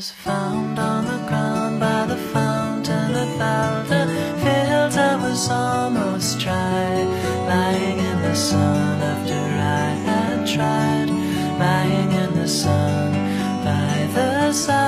[0.00, 4.06] was found on the ground by the fountain about the
[4.42, 7.04] fields I was almost dry,
[7.46, 11.10] lying in the sun after I had tried,
[11.58, 13.12] lying in the sun
[13.62, 14.80] by the side.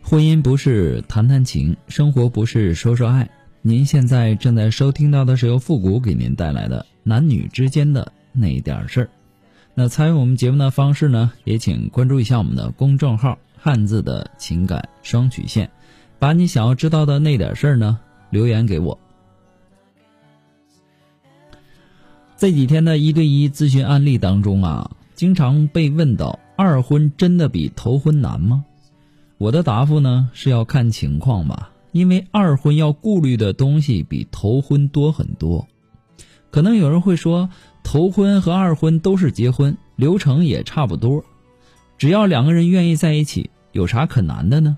[0.00, 3.28] 婚姻不是谈谈情，生活不是说说爱。
[3.60, 9.10] 您现在正在收听到的是由复古给您带来的男女之间的那点事儿。
[9.78, 15.70] 那参与我们节目的方式呢，也请关注一下我们的公众号“汉字的情感双曲线”，
[16.18, 18.98] 把你想要知道的那点事儿呢留言给我。
[22.38, 28.64] 这几天的一对一咨询案例当中啊，经常被问到：二婚真的比头婚难吗？
[29.36, 35.66] 我的答复呢是要看情况吧，因为二婚要顾虑的东西比头婚多很多。
[36.50, 37.50] 可能有人会说，
[37.86, 41.24] 头婚和二婚都是结婚，流程也差不多，
[41.96, 44.76] 只要两个人愿意在一起，有啥可难的呢？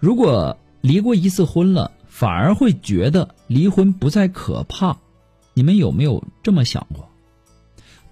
[0.00, 4.96] 如果离过一次婚了，反而会觉得离婚不再可怕，
[5.54, 7.08] 你们有没有这么想过？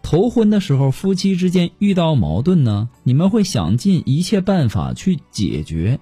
[0.00, 5.98] 头婚的时候，夫妻之间遇到矛盾呢，你们会想尽一切办法去解决；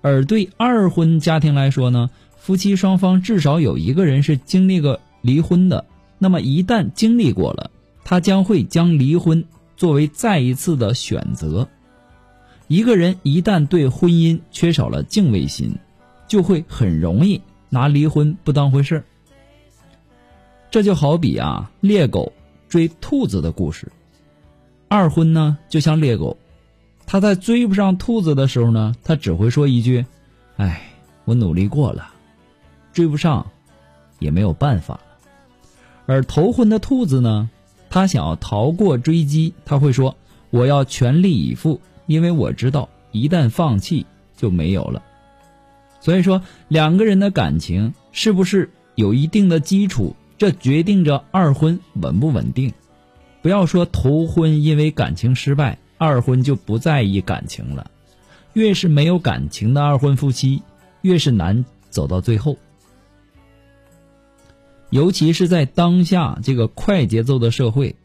[0.00, 5.84] 而对二婚家庭来说呢，夫妻双方至少有一个人是经历过离婚的，
[6.20, 7.72] 那么一旦经历过了，
[8.04, 9.44] 他将会将离婚
[9.76, 11.66] 作为再一次的选择。
[12.68, 15.74] 一个人一旦对婚姻缺少了敬畏心，
[16.28, 19.04] 就会很容易拿离婚不当回事儿。
[20.70, 22.32] 这就好比啊，猎狗。
[22.68, 23.90] 追兔子的故事，
[24.86, 26.38] 二婚呢就像猎狗，
[27.04, 30.06] 他在追不上兔子的时候呢，他只会说一句
[30.56, 30.88] ：“哎，
[31.24, 32.14] 我努力过了，
[32.92, 33.44] 追不上，
[34.20, 35.00] 也没有办法。”
[36.10, 37.48] 而头婚的兔子呢，
[37.88, 40.16] 他想要逃过追击，他会说
[40.50, 44.04] ：“我要全力以赴，因为我知道一旦放弃
[44.36, 45.00] 就没有了。”
[46.02, 50.16] 所以说，两个人的感情是不是有一定的基础？
[50.36, 52.72] 这决定着二婚稳不稳定。
[53.40, 57.88] 不要说头婚因为感情失败，二婚就不在意感情了。
[58.54, 60.60] 越是没有感情的二婚夫妻，
[61.02, 62.56] 越是难走到最后。
[64.90, 67.96] 尤其是在当下这个快节奏的社会，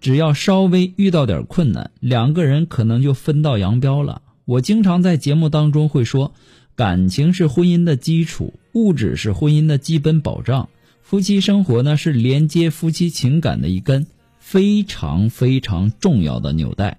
[0.00, 4.22] 只要稍微遇到点困难，两个人可能就分道扬镳了。
[4.44, 6.32] 我经常在节目当中会说，
[6.76, 10.68] 感情是婚姻的基础，物质是婚姻的基本保障。
[11.02, 14.06] 夫妻生活呢，是连接夫妻情感的一根
[14.38, 16.98] 非常非常重要的纽带。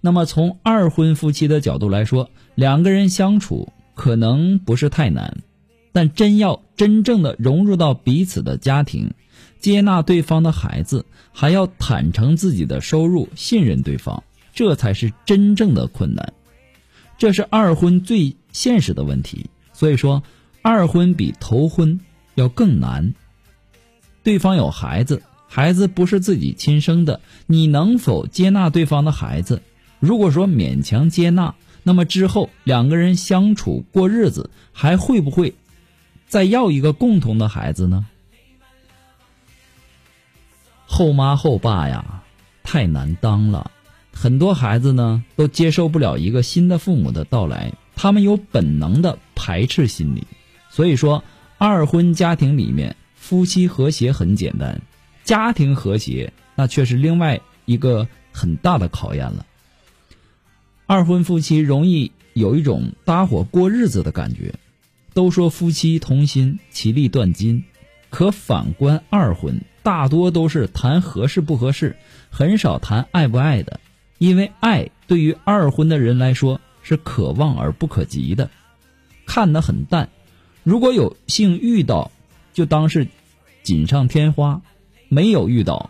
[0.00, 5.38] 那么，从二婚夫妻的角度来说，两个人相处可能不是太难，
[5.96, 9.14] 但真要真正的融入到彼此的家庭，
[9.58, 16.34] 接纳对方的孩子，还要坦诚自己的收入，信任对方，这才是真正的困难。
[17.16, 19.46] 这是二婚最现实的问题。
[19.72, 20.22] 所以说，
[20.60, 21.98] 二婚比头婚。
[22.34, 23.14] 要更难。
[24.22, 29.62] 对方有孩子，孩子不是自己亲生的，你能否接纳对方的孩子？
[30.00, 35.54] 如果说勉强接纳，那么之后两个人相处过日子，还会不会
[36.26, 38.06] 再要一个共同的孩子呢？
[40.86, 42.22] 后妈后爸呀，
[42.62, 43.70] 太难当了。
[44.12, 50.26] 很多孩子呢，都接受不了一个新的父母的到来，他们有本能的排斥心理。
[50.70, 51.24] 所以说。
[51.58, 54.82] 二婚家庭里面，夫妻和谐很简单，
[55.24, 59.46] 家庭和谐那却是另外一个很大的考验了。
[60.84, 64.56] 二婚夫妻容易有一种搭伙过日子的感觉，
[65.16, 67.64] 都说夫妻同心，其利断金，
[68.10, 71.96] 可反观二婚，大多都是谈合适不合适，
[72.28, 73.80] 很少谈爱不爱的，
[74.18, 78.50] 因为爱对于二婚的人来说是可望而不可及的，
[79.24, 80.10] 看得很淡。
[80.64, 82.10] 如果有幸遇到，
[82.52, 83.08] 就当是
[83.62, 84.60] 锦上添花；
[85.08, 85.88] 没有遇到，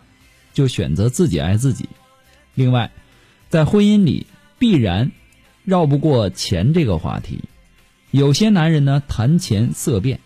[0.53, 1.89] 就选择自己爱自己。
[2.55, 2.91] 另外，
[3.49, 4.25] 在婚姻里
[4.57, 5.11] 必然
[5.65, 7.43] 绕不过钱这个话题。
[8.11, 10.19] 有些男人呢谈钱色变，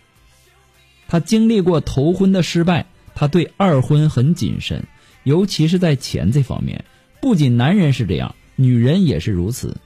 [1.08, 4.84] 他经历过头婚的失败，他对二婚很谨慎，
[5.24, 6.84] 尤其是在钱这方面。
[7.20, 9.76] 不仅男人是这样，女人也是如此。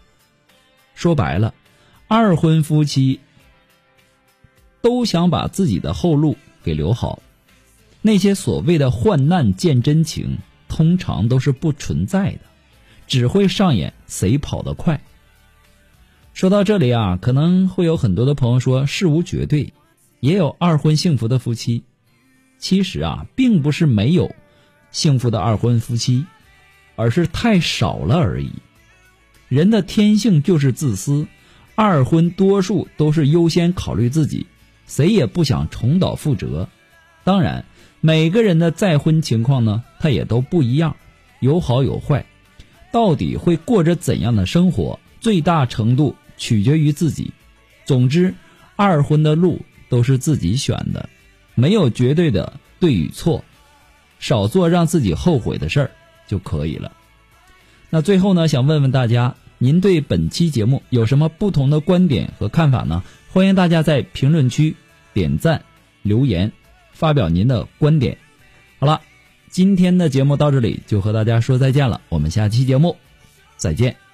[0.94, 1.54] 说白了，
[2.08, 3.20] 二婚夫妻。
[4.82, 7.20] 都想把自己的后路给留好，
[8.02, 10.38] 那些所谓的患难见真情，
[10.68, 12.40] 通常都是不存在的，
[13.08, 15.00] 只会上演谁跑得快。
[16.36, 19.72] 说到这里啊，可能会有很多的朋友说事无绝对，
[20.20, 21.82] 也有二婚幸福的夫妻。
[22.58, 24.34] 其实啊，并不是没有
[24.90, 26.26] 幸福的二婚夫妻，
[26.94, 28.50] 而是太少了而已。
[29.48, 31.26] 人的天性就是自私，
[31.74, 34.46] 二婚多数都是优先考虑自己，
[34.86, 36.68] 谁也不想重蹈覆辙。
[37.24, 37.64] 当然，
[38.02, 40.96] 每个人的再婚情况呢，他也都不一样，
[41.40, 42.26] 有好有坏。
[42.92, 47.32] 到底会过着怎样的生活，最大程度取决于自己。
[47.84, 48.34] 总之，
[48.76, 51.08] 二婚的路都是自己选的，
[51.54, 53.44] 没有绝对的对与错，
[54.18, 55.90] 少做让自己后悔的事儿
[56.26, 56.92] 就可以了。
[57.90, 63.02] 那最后呢，想问问大家，您对本期节目有什么不同的观点和看法呢？
[63.32, 64.76] 欢迎大家在评论区
[65.12, 65.64] 点赞、
[66.02, 66.52] 留言，
[66.92, 68.18] 发表您的观点。
[68.78, 69.00] 好了。
[69.48, 72.94] 今天的节目到这里就和大家说再见了，我们下期节目
[73.56, 74.05] 再见。